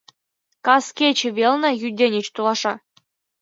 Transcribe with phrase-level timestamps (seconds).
[0.65, 2.73] Кас кече велне Юденич толаша.